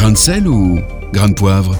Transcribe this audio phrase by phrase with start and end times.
[0.00, 0.80] Grain de sel ou
[1.12, 1.76] grain de poivre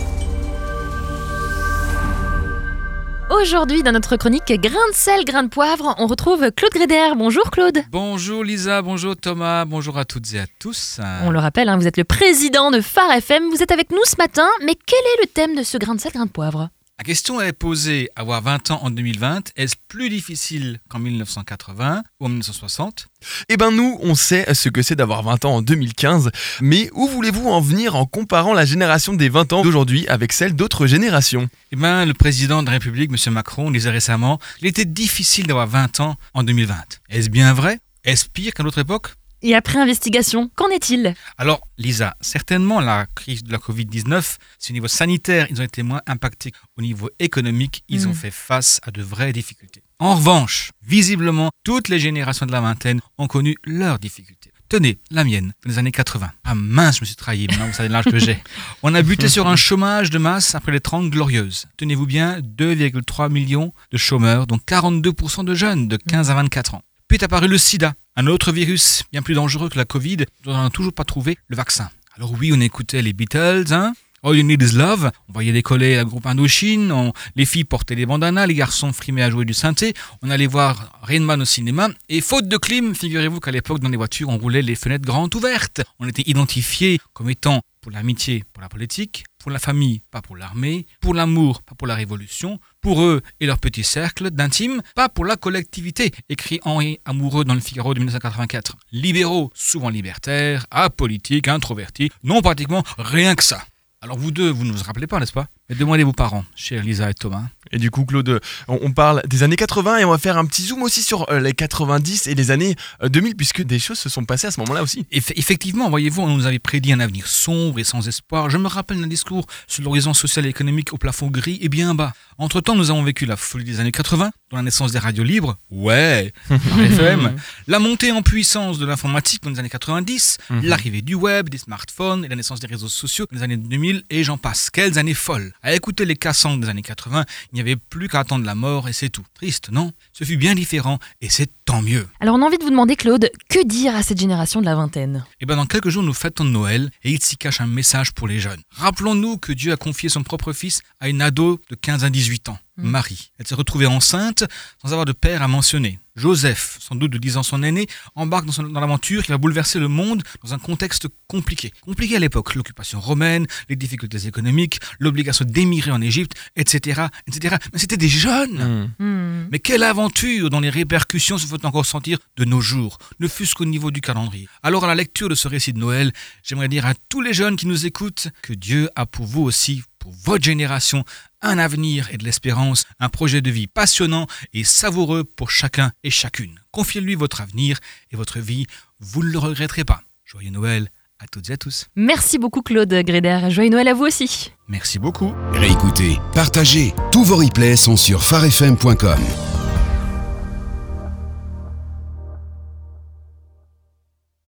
[3.31, 7.13] Aujourd'hui, dans notre chronique Grain de sel, grain de poivre, on retrouve Claude Gréder.
[7.17, 7.79] Bonjour Claude.
[7.91, 11.01] Bonjour Lisa, bonjour Thomas, bonjour à toutes et à tous.
[11.25, 13.49] On le rappelle, hein, vous êtes le président de Phare FM.
[13.49, 16.01] Vous êtes avec nous ce matin, mais quel est le thème de ce grain de
[16.03, 16.69] sel, grain de poivre?
[17.01, 22.27] La question est posée, avoir 20 ans en 2020, est-ce plus difficile qu'en 1980 ou
[22.27, 23.09] en 1960
[23.49, 27.09] Eh ben nous, on sait ce que c'est d'avoir 20 ans en 2015, mais où
[27.09, 31.49] voulez-vous en venir en comparant la génération des 20 ans d'aujourd'hui avec celle d'autres générations?
[31.73, 33.33] Eh bien, le président de la République, M.
[33.33, 37.01] Macron, disait récemment qu'il était difficile d'avoir 20 ans en 2020.
[37.09, 37.81] Est-ce bien vrai?
[38.05, 39.15] Est-ce pire qu'à notre époque?
[39.43, 41.15] Et après investigation, qu'en est-il?
[41.39, 45.83] Alors, Lisa, certainement la crise de la Covid-19, c'est au niveau sanitaire, ils ont été
[45.83, 46.53] moins impactés.
[46.77, 49.83] Au niveau économique, ils ont fait face à de vraies difficultés.
[49.99, 54.51] En revanche, visiblement, toutes les générations de la vingtaine ont connu leurs difficultés.
[54.71, 56.31] Tenez, la mienne, dans les années 80.
[56.45, 58.39] Ah mince, je me suis trahi, maintenant vous savez l'âge que j'ai.
[58.85, 61.67] On a buté sur un chômage de masse après les 30 glorieuses.
[61.77, 66.83] Tenez-vous bien, 2,3 millions de chômeurs, dont 42% de jeunes de 15 à 24 ans.
[67.11, 70.55] Puis est apparu le sida, un autre virus bien plus dangereux que la Covid, dont
[70.55, 71.91] on n'a toujours pas trouvé le vaccin.
[72.15, 73.95] Alors oui, on écoutait les Beatles, hein.
[74.23, 77.97] All You Need Is Love, on voyait décoller la groupe Indochine, on- les filles portaient
[77.97, 81.89] des bandanas, les garçons frimaient à jouer du synthé, on allait voir Rainman au cinéma,
[82.09, 85.35] et faute de clim, figurez-vous qu'à l'époque dans les voitures on roulait les fenêtres grandes
[85.35, 85.81] ouvertes.
[85.99, 90.37] On était identifiés comme étant pour l'amitié, pour la politique, pour la famille, pas pour
[90.37, 95.09] l'armée, pour l'amour, pas pour la révolution, pour eux et leur petit cercle d'intime, pas
[95.09, 98.77] pour la collectivité, écrit Henri Amoureux dans le Figaro de 1984.
[98.93, 103.63] Libéraux, souvent libertaires, apolitiques, introvertis, non pratiquement rien que ça.
[104.03, 105.49] Alors vous deux, vous ne vous rappelez pas, n'est-ce pas?
[105.69, 107.43] Mais demandez vos parents, chers Lisa et Thomas.
[107.71, 110.63] Et du coup, Claude, on, parle des années 80 et on va faire un petit
[110.63, 114.09] zoom aussi sur euh, les 90 et les années euh, 2000 puisque des choses se
[114.09, 115.05] sont passées à ce moment-là aussi.
[115.13, 118.49] Eff- effectivement, voyez-vous, on nous avait prédit un avenir sombre et sans espoir.
[118.49, 121.95] Je me rappelle d'un discours sur l'horizon social et économique au plafond gris et bien
[121.95, 122.15] bas.
[122.39, 125.57] Entre-temps, nous avons vécu la folie des années 80, dont la naissance des radios libres,
[125.71, 127.37] ouais, FM,
[127.69, 130.65] la montée en puissance de l'informatique dans les années 90, Mhm.
[130.65, 134.03] l'arrivée du web, des smartphones et la naissance des réseaux sociaux dans les années 2000
[134.11, 134.71] et j'en passe.
[134.71, 138.21] Quelles années folles À écouter les cassants des années 80, il n'y avait plus qu'à
[138.21, 139.25] attendre la mort et c'est tout.
[139.35, 139.93] Triste, non?
[140.13, 142.09] Ce fut bien différent et c'est tant mieux.
[142.19, 144.75] Alors on a envie de vous demander Claude, que dire à cette génération de la
[144.75, 145.25] vingtaine?
[145.41, 148.27] Et bien dans quelques jours, nous fêtons Noël et il s'y cache un message pour
[148.27, 148.61] les jeunes.
[148.73, 152.49] Rappelons-nous que Dieu a confié son propre fils à une ado de 15 à 18
[152.49, 152.59] ans.
[152.83, 153.31] Marie.
[153.39, 154.45] Elle s'est retrouvée enceinte
[154.83, 155.99] sans avoir de père à mentionner.
[156.17, 159.89] Joseph, sans doute de 10 ans son aîné, embarque dans, l'aventure qui va bouleverser le
[159.89, 161.73] monde dans un contexte compliqué.
[161.83, 167.57] Compliqué à l'époque, l'occupation romaine, les difficultés économiques, l'obligation d'émigrer en Égypte, etc., etc.
[167.73, 169.49] Mais c'était des jeunes Hmm.
[169.51, 173.55] mais quelle aventure dont les répercussions se font encore sentir de nos jours, ne fût-ce
[173.55, 174.49] qu'au niveau du calendrier.
[174.63, 176.13] Alors à la lecture de ce récit de Noël,
[176.43, 179.83] j'aimerais dire à tous les jeunes qui nous écoutent que Dieu a pour vous aussi,
[180.01, 181.05] pour votre génération,
[181.41, 186.11] un avenir et de l'espérance, un projet de vie passionnant et savoureux pour chacun et
[186.11, 186.59] chacune.
[186.73, 187.79] Confiez-lui votre avenir
[188.11, 188.67] et votre vie,
[188.99, 190.03] vous ne le regretterez pas.
[190.25, 190.91] Joyeux Noël
[191.21, 191.87] à toutes et à tous.
[191.95, 193.49] Merci beaucoup Claude Gréder.
[193.51, 194.53] Joyeux Noël à vous aussi.
[194.69, 195.33] Merci beaucoup.
[195.53, 196.95] Réécoutez, partagez.
[197.13, 199.21] Tous vos replays sont sur farfm.com.